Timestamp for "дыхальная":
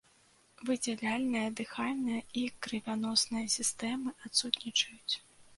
1.59-2.17